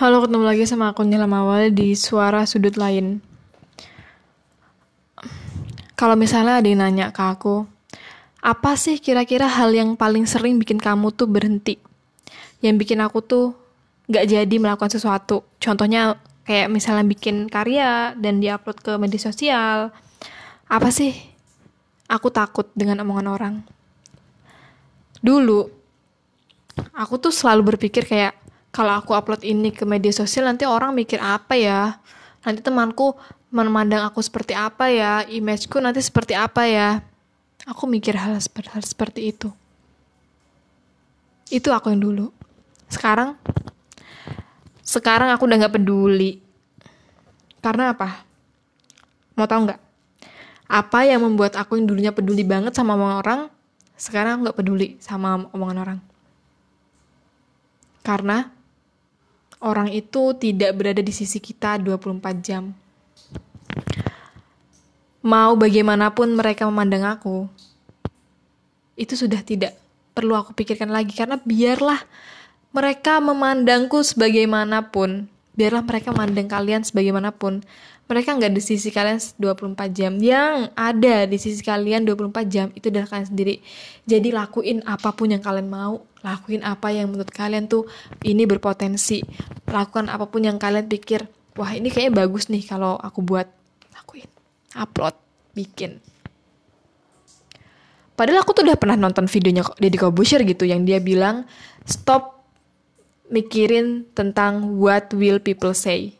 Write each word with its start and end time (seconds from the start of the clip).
Halo, 0.00 0.24
ketemu 0.24 0.48
lagi 0.48 0.64
sama 0.64 0.96
aku 0.96 1.04
Nila 1.04 1.28
Mawal 1.28 1.76
di 1.76 1.92
Suara 1.92 2.48
Sudut 2.48 2.72
Lain. 2.80 3.20
Kalau 5.92 6.16
misalnya 6.16 6.56
ada 6.56 6.64
yang 6.64 6.80
nanya 6.80 7.12
ke 7.12 7.20
aku, 7.20 7.68
apa 8.40 8.80
sih 8.80 8.96
kira-kira 8.96 9.44
hal 9.44 9.76
yang 9.76 10.00
paling 10.00 10.24
sering 10.24 10.56
bikin 10.56 10.80
kamu 10.80 11.12
tuh 11.12 11.28
berhenti? 11.28 11.76
Yang 12.64 12.80
bikin 12.80 13.04
aku 13.04 13.20
tuh 13.20 13.52
gak 14.08 14.24
jadi 14.24 14.56
melakukan 14.56 14.88
sesuatu. 14.88 15.44
Contohnya 15.60 16.16
kayak 16.48 16.72
misalnya 16.72 17.04
bikin 17.04 17.52
karya 17.52 18.16
dan 18.16 18.40
diupload 18.40 18.80
ke 18.80 18.96
media 18.96 19.20
sosial. 19.20 19.92
Apa 20.64 20.88
sih? 20.88 21.12
Aku 22.08 22.32
takut 22.32 22.72
dengan 22.72 23.04
omongan 23.04 23.28
orang. 23.28 23.54
Dulu, 25.20 25.68
aku 26.96 27.20
tuh 27.20 27.36
selalu 27.36 27.76
berpikir 27.76 28.08
kayak, 28.08 28.32
kalau 28.70 29.02
aku 29.02 29.18
upload 29.18 29.42
ini 29.42 29.74
ke 29.74 29.82
media 29.82 30.14
sosial 30.14 30.46
nanti 30.46 30.62
orang 30.62 30.94
mikir 30.94 31.18
apa 31.18 31.58
ya? 31.58 31.98
Nanti 32.46 32.62
temanku 32.62 33.18
memandang 33.50 34.06
aku 34.06 34.22
seperti 34.22 34.54
apa 34.54 34.86
ya? 34.86 35.26
Imageku 35.26 35.82
nanti 35.82 35.98
seperti 35.98 36.38
apa 36.38 36.70
ya? 36.70 37.02
Aku 37.66 37.90
mikir 37.90 38.14
hal 38.14 38.38
hal 38.38 38.82
seperti 38.86 39.34
itu. 39.34 39.50
Itu 41.50 41.74
aku 41.74 41.90
yang 41.90 41.98
dulu. 41.98 42.30
Sekarang 42.86 43.34
sekarang 44.86 45.34
aku 45.34 45.50
udah 45.50 45.66
nggak 45.66 45.74
peduli. 45.74 46.38
Karena 47.58 47.90
apa? 47.90 48.22
Mau 49.34 49.50
tahu 49.50 49.66
nggak? 49.66 49.80
Apa 50.70 51.10
yang 51.10 51.26
membuat 51.26 51.58
aku 51.58 51.74
yang 51.74 51.90
dulunya 51.90 52.14
peduli 52.14 52.46
banget 52.46 52.70
sama 52.78 52.94
omongan 52.94 53.18
orang 53.18 53.40
sekarang 53.98 54.46
nggak 54.46 54.54
peduli 54.54 54.94
sama 55.02 55.50
omongan 55.50 55.78
orang? 55.82 55.98
Karena 58.06 58.59
orang 59.60 59.92
itu 59.92 60.32
tidak 60.40 60.72
berada 60.74 61.04
di 61.04 61.12
sisi 61.12 61.36
kita 61.38 61.76
24 61.76 62.40
jam. 62.40 62.72
Mau 65.20 65.52
bagaimanapun 65.52 66.32
mereka 66.32 66.64
memandang 66.64 67.04
aku, 67.04 67.44
itu 68.96 69.16
sudah 69.16 69.44
tidak 69.44 69.76
perlu 70.16 70.32
aku 70.32 70.56
pikirkan 70.56 70.88
lagi 70.88 71.12
karena 71.12 71.36
biarlah 71.40 72.00
mereka 72.72 73.20
memandangku 73.20 74.00
sebagaimanapun, 74.00 75.28
biarlah 75.60 75.84
mereka 75.84 76.16
memandang 76.16 76.48
kalian 76.48 76.80
sebagaimanapun. 76.80 77.60
Mereka 78.08 78.40
nggak 78.40 78.56
di 78.56 78.62
sisi 78.64 78.88
kalian 78.88 79.20
24 79.36 79.76
jam. 79.92 80.16
Yang 80.16 80.72
ada 80.72 81.28
di 81.28 81.36
sisi 81.36 81.60
kalian 81.60 82.08
24 82.08 82.32
jam 82.48 82.72
itu 82.72 82.88
adalah 82.88 83.12
kalian 83.12 83.28
sendiri. 83.28 83.54
Jadi 84.08 84.32
lakuin 84.32 84.80
apa 84.88 85.12
pun 85.12 85.28
yang 85.28 85.44
kalian 85.44 85.68
mau 85.68 86.00
lakuin 86.20 86.60
apa 86.64 86.92
yang 86.92 87.12
menurut 87.12 87.32
kalian 87.32 87.66
tuh 87.68 87.88
ini 88.24 88.44
berpotensi 88.44 89.24
lakukan 89.68 90.12
apa 90.12 90.28
pun 90.28 90.44
yang 90.44 90.60
kalian 90.60 90.84
pikir 90.84 91.24
wah 91.56 91.72
ini 91.72 91.88
kayaknya 91.88 92.24
bagus 92.24 92.52
nih 92.52 92.64
kalau 92.64 93.00
aku 93.00 93.24
buat 93.24 93.48
lakuin 93.96 94.28
upload 94.76 95.16
bikin 95.56 95.96
padahal 98.14 98.44
aku 98.44 98.52
tuh 98.52 98.68
udah 98.68 98.76
pernah 98.76 99.00
nonton 99.00 99.24
videonya 99.24 99.64
Deddy 99.80 99.96
Corbuzier 99.96 100.44
gitu 100.44 100.68
yang 100.68 100.84
dia 100.84 101.00
bilang 101.00 101.48
stop 101.88 102.39
mikirin 103.30 104.04
tentang 104.12 104.76
what 104.76 105.14
will 105.14 105.38
people 105.38 105.72
say. 105.72 106.18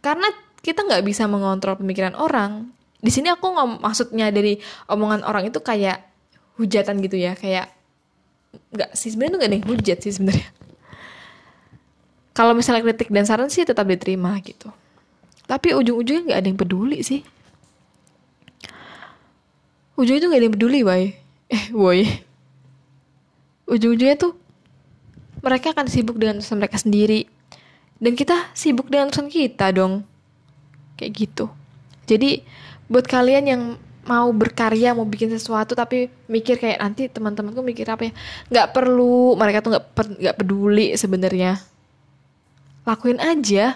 Karena 0.00 0.32
kita 0.64 0.82
nggak 0.82 1.04
bisa 1.04 1.28
mengontrol 1.28 1.78
pemikiran 1.78 2.16
orang. 2.16 2.72
Di 2.98 3.12
sini 3.12 3.30
aku 3.30 3.54
ngom 3.54 3.78
maksudnya 3.84 4.32
dari 4.32 4.58
omongan 4.90 5.22
orang 5.22 5.46
itu 5.46 5.60
kayak 5.62 6.02
hujatan 6.56 7.04
gitu 7.04 7.20
ya 7.20 7.36
kayak 7.36 7.68
nggak 8.72 8.96
sih 8.96 9.12
sebenarnya 9.12 9.32
tuh 9.36 9.38
gak 9.44 9.50
ada 9.52 9.56
yang 9.60 9.68
hujat 9.68 9.98
sih 10.00 10.12
sebenarnya. 10.16 10.48
Kalau 12.36 12.56
misalnya 12.56 12.82
kritik 12.82 13.12
dan 13.12 13.28
saran 13.28 13.52
sih 13.52 13.68
tetap 13.68 13.84
diterima 13.84 14.32
gitu. 14.40 14.72
Tapi 15.46 15.76
ujung-ujungnya 15.76 16.32
nggak 16.32 16.40
ada 16.40 16.48
yang 16.48 16.58
peduli 16.58 16.98
sih. 17.04 17.20
Ujungnya 19.96 20.20
tuh 20.24 20.28
gak 20.32 20.40
ada 20.40 20.46
yang 20.48 20.56
peduli 20.56 20.80
boy 20.82 21.04
eh 21.56 21.64
boy 21.70 22.00
ujung-ujungnya 23.66 24.16
tuh 24.16 24.32
mereka 25.42 25.70
akan 25.74 25.86
sibuk 25.86 26.16
dengan 26.16 26.40
urusan 26.40 26.58
mereka 26.58 26.78
sendiri. 26.80 27.26
Dan 27.98 28.18
kita 28.18 28.50
sibuk 28.56 28.88
dengan 28.88 29.10
urusan 29.10 29.28
kita 29.30 29.74
dong. 29.74 30.06
Kayak 30.96 31.12
gitu. 31.14 31.46
Jadi 32.06 32.40
buat 32.86 33.04
kalian 33.04 33.44
yang 33.46 33.62
mau 34.06 34.30
berkarya 34.30 34.94
mau 34.94 35.02
bikin 35.02 35.34
sesuatu 35.34 35.74
tapi 35.74 36.06
mikir 36.30 36.62
kayak 36.62 36.78
nanti 36.78 37.10
teman-temanku 37.10 37.58
mikir 37.58 37.90
apa 37.90 38.06
ya 38.06 38.12
nggak 38.54 38.70
perlu 38.70 39.34
mereka 39.34 39.66
tuh 39.66 39.74
nggak 39.74 39.84
nggak 40.22 40.36
peduli 40.38 40.94
sebenarnya. 40.94 41.58
Lakuin 42.86 43.18
aja 43.18 43.74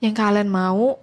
yang 0.00 0.14
kalian 0.16 0.48
mau. 0.48 0.96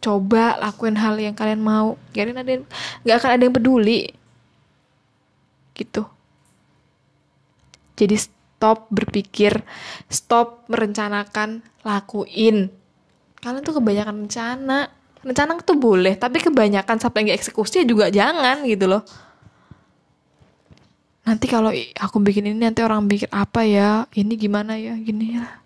Coba 0.00 0.56
lakuin 0.64 0.96
hal 0.96 1.20
yang 1.20 1.36
kalian 1.36 1.60
mau. 1.60 2.00
Biarin 2.16 2.40
ada 2.40 2.64
nggak 3.04 3.16
akan 3.20 3.30
ada 3.36 3.42
yang 3.44 3.52
peduli 3.52 4.15
gitu. 5.76 6.08
Jadi 7.96 8.16
stop 8.16 8.88
berpikir 8.88 9.60
stop 10.08 10.64
merencanakan 10.72 11.60
lakuin. 11.84 12.72
Kalian 13.40 13.62
tuh 13.62 13.76
kebanyakan 13.76 14.26
rencana. 14.26 14.88
Rencana 15.26 15.58
tuh 15.60 15.76
boleh 15.76 16.14
tapi 16.16 16.40
kebanyakan 16.40 16.96
sampai 17.02 17.28
nggak 17.28 17.38
eksekusi 17.40 17.84
juga 17.84 18.08
jangan 18.08 18.64
gitu 18.64 18.88
loh. 18.88 19.04
Nanti 21.26 21.50
kalau 21.50 21.74
aku 21.74 22.22
bikin 22.22 22.54
ini 22.54 22.62
nanti 22.62 22.86
orang 22.86 23.10
pikir 23.10 23.26
apa 23.34 23.66
ya? 23.66 24.06
Ini 24.14 24.32
gimana 24.38 24.78
ya? 24.78 24.94
Gini 24.94 25.34
ya. 25.34 25.58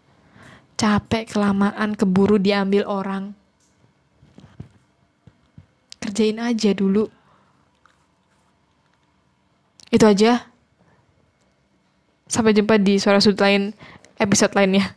Capek 0.80 1.28
kelamaan 1.36 1.92
keburu 1.92 2.40
diambil 2.40 2.88
orang. 2.88 3.36
Kerjain 6.00 6.40
aja 6.40 6.72
dulu 6.72 7.12
itu 9.90 10.06
aja. 10.06 10.46
Sampai 12.30 12.54
jumpa 12.54 12.78
di 12.78 13.02
suara 13.02 13.18
sudut 13.18 13.42
lain 13.42 13.74
episode 14.22 14.54
lainnya 14.54 14.94